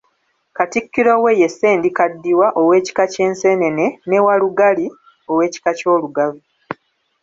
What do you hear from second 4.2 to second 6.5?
Walugali ow'ekika ky'Olugave.